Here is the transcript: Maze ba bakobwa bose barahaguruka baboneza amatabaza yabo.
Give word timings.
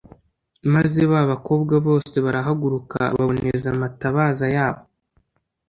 Maze 0.73 1.01
ba 1.11 1.21
bakobwa 1.31 1.75
bose 1.87 2.15
barahaguruka 2.25 2.99
baboneza 3.17 3.65
amatabaza 3.75 4.45
yabo. 4.55 4.83